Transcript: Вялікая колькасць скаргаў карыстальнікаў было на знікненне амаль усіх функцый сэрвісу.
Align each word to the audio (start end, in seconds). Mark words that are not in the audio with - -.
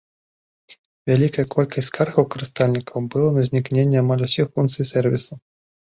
Вялікая 1.11 1.45
колькасць 1.55 1.89
скаргаў 1.93 2.23
карыстальнікаў 2.35 3.07
было 3.17 3.27
на 3.37 3.41
знікненне 3.51 3.97
амаль 4.05 4.25
усіх 4.29 4.45
функцый 4.57 4.93
сэрвісу. 4.95 5.33